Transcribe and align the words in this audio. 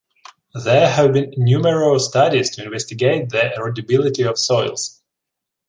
There 0.63 0.89
have 0.89 1.13
been 1.13 1.31
numerous 1.37 2.07
studies 2.07 2.49
to 2.55 2.63
investigate 2.63 3.29
the 3.29 3.51
erodibility 3.55 4.27
of 4.27 4.39
soils. 4.39 4.99